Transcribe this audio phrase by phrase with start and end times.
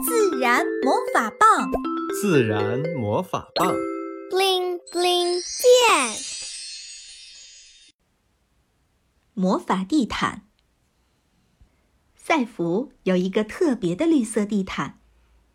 [0.00, 1.70] 自然魔法棒，
[2.20, 3.74] 自然魔法棒
[4.30, 6.16] ，bling bling 变。
[9.34, 10.48] 魔法地毯。
[12.16, 14.98] 赛弗有一个特别的绿色地毯，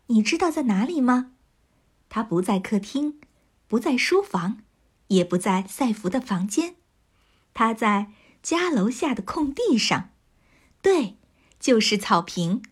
[0.06, 1.32] 你知道在哪里吗？
[2.08, 3.20] 它不在客厅，
[3.66, 4.62] 不在书房，
[5.08, 6.76] 也不在赛弗的房间，
[7.52, 8.12] 它在
[8.42, 10.10] 家楼下的空地上。
[10.80, 11.16] 对，
[11.58, 12.62] 就是草坪。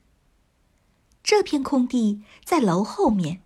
[1.26, 3.40] 这片空地在楼后面。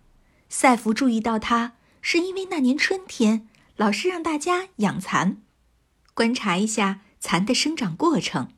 [0.49, 5.41] 赛弗注意到它，是因为那年春天老师让大家养蚕，
[6.13, 8.49] 观察一下蚕的生长过程。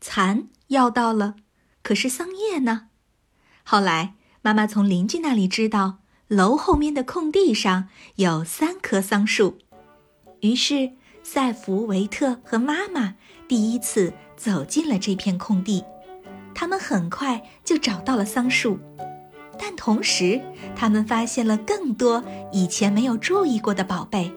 [0.00, 1.34] 蚕要到了，
[1.82, 2.90] 可是桑叶呢？
[3.64, 9.58] 后来妈妈从邻居那里知道，楼后面的空地上有三棵桑树。
[10.42, 10.92] 于是
[11.24, 13.16] 赛弗、维特和妈妈
[13.48, 15.82] 第一次走进了这片空地。
[16.58, 18.78] 他们很快就找到了桑树，
[19.58, 20.40] 但同时，
[20.74, 24.32] 他们发现了更多以前没有注意过的宝贝。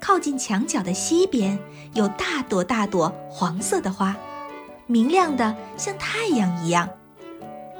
[0.00, 1.58] 靠近墙角的西边
[1.92, 4.16] 有大朵大朵黄色的花，
[4.86, 6.88] 明亮的像太阳一样。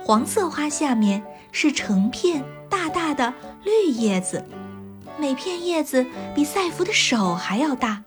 [0.05, 3.33] 黄色花下面是成片大大的
[3.65, 4.45] 绿叶子，
[5.19, 8.05] 每片叶子比赛弗的手还要大。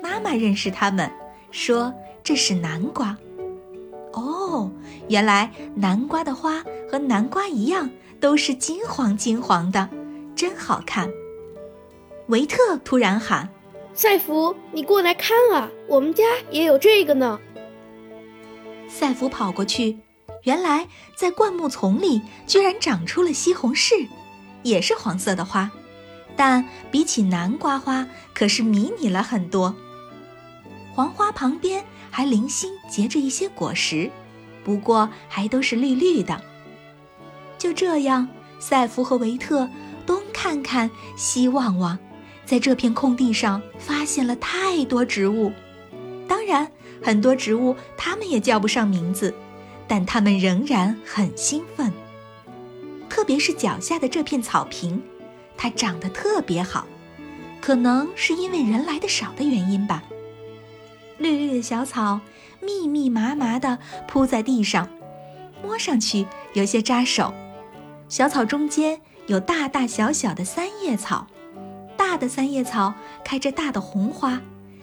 [0.00, 1.10] 妈妈认识它们，
[1.50, 3.16] 说这是南瓜。
[4.12, 4.70] 哦，
[5.08, 9.88] 原来南瓜的花和南瓜一样，都是金黄金黄的，
[10.34, 11.10] 真好看。
[12.28, 13.48] 维特突然喊
[13.94, 17.40] ：“赛弗，你过来看啊，我们家也有这个呢。”
[18.88, 19.98] 赛弗跑过去，
[20.44, 24.08] 原来在灌木丛里居然长出了西红柿，
[24.62, 25.70] 也是黄色的花，
[26.36, 29.74] 但比起南瓜花可是迷你了很多。
[30.94, 31.84] 黄花旁边。
[32.14, 34.10] 还零星结着一些果实，
[34.62, 36.38] 不过还都是绿绿的。
[37.56, 38.28] 就这样，
[38.60, 39.66] 赛弗和维特
[40.04, 41.98] 东看看西望望，
[42.44, 45.50] 在这片空地上发现了太多植物。
[46.28, 46.70] 当然，
[47.02, 49.34] 很多植物他们也叫不上名字，
[49.88, 51.90] 但他们仍然很兴奋。
[53.08, 55.02] 特别是脚下的这片草坪，
[55.56, 56.86] 它长得特别好，
[57.62, 60.02] 可能是因为人来的少的原因吧。
[61.22, 62.20] 绿绿的小草
[62.60, 63.78] 密密麻麻地
[64.08, 64.88] 铺在地上，
[65.62, 67.32] 摸上去有些扎手。
[68.08, 71.26] 小草中间有大大小小的三叶草，
[71.96, 72.92] 大的三叶草
[73.24, 74.40] 开着大的红花，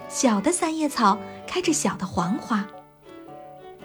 [0.07, 2.65] 小的三叶草开着小的黄花。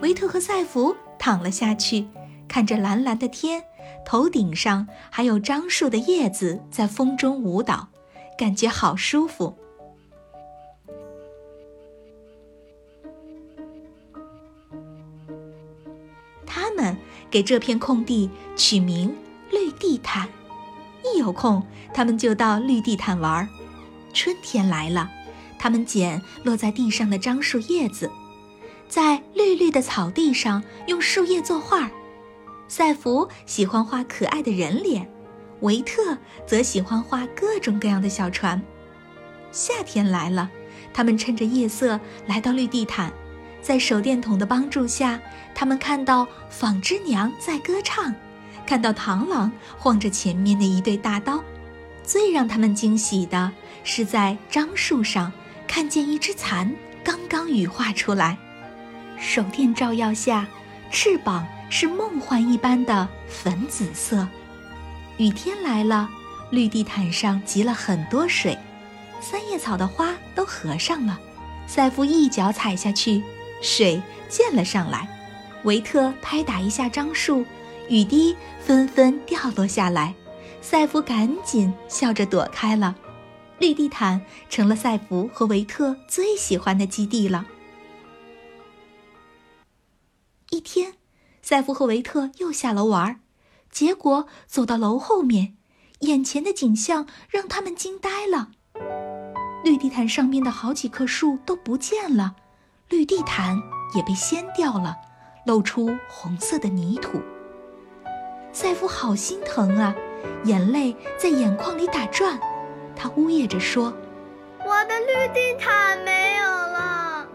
[0.00, 2.06] 维特和赛弗躺了下去，
[2.48, 3.62] 看着蓝蓝的天，
[4.04, 7.88] 头顶上还有樟树的叶子在风中舞蹈，
[8.38, 9.56] 感觉好舒服。
[16.54, 16.96] 他们
[17.32, 19.12] 给这片空地取名
[19.50, 20.28] “绿地毯”，
[21.02, 23.48] 一有空，他们就到绿地毯玩。
[24.12, 25.10] 春天来了，
[25.58, 28.08] 他们捡落在地上的樟树叶子，
[28.88, 31.90] 在绿绿的草地上用树叶作画。
[32.68, 35.10] 赛弗喜欢画可爱的人脸，
[35.62, 36.16] 维特
[36.46, 38.62] 则喜欢画各种各样的小船。
[39.50, 40.48] 夏天来了，
[40.92, 41.98] 他们趁着夜色
[42.28, 43.12] 来到绿地毯。
[43.64, 45.18] 在手电筒的帮助下，
[45.54, 48.14] 他们看到纺织娘在歌唱，
[48.66, 51.42] 看到螳螂晃着前面的一对大刀。
[52.02, 53.50] 最让他们惊喜的
[53.82, 55.32] 是，在樟树上
[55.66, 56.70] 看见一只蚕
[57.02, 58.36] 刚刚羽化出来，
[59.18, 60.46] 手电照耀下，
[60.90, 64.28] 翅膀是梦幻一般的粉紫色。
[65.16, 66.06] 雨天来了，
[66.50, 68.58] 绿地毯上积了很多水，
[69.22, 71.18] 三叶草的花都合上了。
[71.66, 73.22] 赛夫一脚踩下去。
[73.64, 75.08] 水溅了上来，
[75.64, 77.46] 维特拍打一下樟树，
[77.88, 80.14] 雨滴纷纷掉落下来。
[80.60, 82.94] 赛弗赶紧笑着躲开了。
[83.58, 84.20] 绿地毯
[84.50, 87.46] 成了赛弗和维特最喜欢的基地了。
[90.50, 90.94] 一天，
[91.40, 93.20] 赛弗和维特又下楼玩，
[93.70, 95.56] 结果走到楼后面，
[96.00, 98.50] 眼前的景象让他们惊呆了。
[99.64, 102.36] 绿地毯上面的好几棵树都不见了。
[102.90, 103.60] 绿地毯
[103.94, 104.96] 也被掀掉了，
[105.46, 107.20] 露出红色的泥土。
[108.52, 109.94] 赛弗好心疼啊，
[110.44, 112.38] 眼泪在眼眶里打转。
[112.94, 113.92] 他呜咽着说
[114.64, 117.26] ：“我的绿地毯没有了。”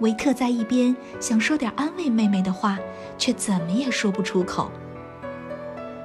[0.00, 2.78] 维克在一边想说点安慰妹妹的话，
[3.18, 4.72] 却怎么也说不出口。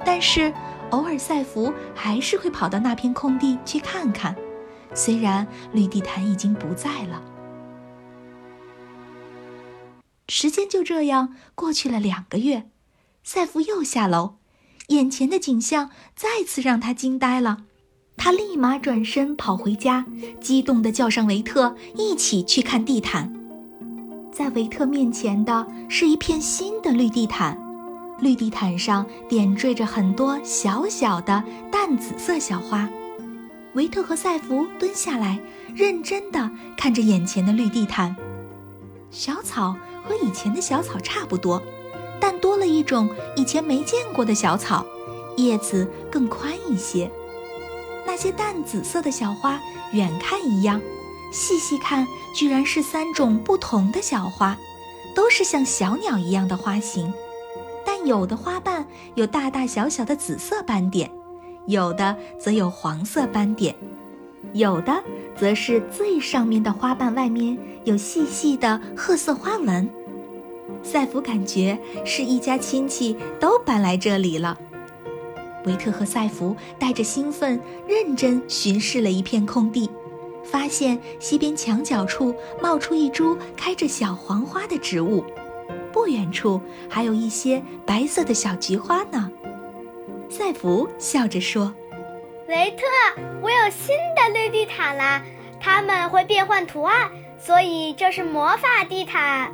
[0.04, 0.52] 但是
[0.90, 4.36] 偶尔，赛弗还是会跑到那片空地去看看，
[4.94, 7.20] 虽然绿地毯已经不在了。
[10.30, 12.68] 时间就这样过去了两个月，
[13.24, 14.36] 赛弗又下楼，
[14.88, 17.64] 眼前的景象再次让他惊呆了。
[18.18, 20.04] 他立马转身跑回家，
[20.38, 23.32] 激动地叫上维特一起去看地毯。
[24.30, 27.58] 在维特面前的是一片新的绿地毯，
[28.20, 31.42] 绿地毯上点缀着很多小小的
[31.72, 32.86] 淡紫色小花。
[33.72, 35.40] 维特和赛弗蹲下来，
[35.74, 38.14] 认真地看着眼前的绿地毯。
[39.10, 39.76] 小草
[40.08, 41.62] 和以前的小草差不多。
[42.20, 44.84] 但多了一种以前没见过的小草，
[45.36, 47.08] 叶子更宽一些。
[48.04, 49.60] 那些淡紫色的小花，
[49.92, 50.80] 远看一样，
[51.30, 54.56] 细细看居然是三种不同的小花，
[55.14, 57.12] 都是像小鸟一样的花型。
[57.86, 58.84] 但有的花瓣
[59.14, 61.10] 有大大小小的紫色斑点，
[61.66, 63.74] 有的则有黄色斑点，
[64.54, 65.04] 有的
[65.36, 69.88] 则是最上面的花瓣外面有细细的褐色花纹。
[70.82, 74.58] 赛弗感觉是一家亲戚都搬来这里了。
[75.64, 79.90] 维特和赛弗带着兴奋，认真巡视了一片空地，
[80.44, 85.24] 发现西边墙角处冒出一株开着小黄花的植物，
[85.92, 89.30] 不远处还有一些白色的小菊花呢。
[90.30, 91.74] 赛弗笑着说
[92.48, 95.22] ：“维特，我有新的绿地毯啦，
[95.60, 99.52] 它们会变换图案，所以这是魔法地毯。”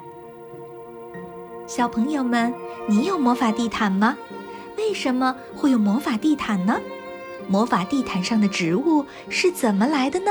[1.66, 2.52] 小朋友们，
[2.86, 4.16] 你有魔法地毯吗？
[4.76, 6.78] 为什么会有魔法地毯呢？
[7.48, 10.30] 魔法地毯上的植物是怎么来的呢？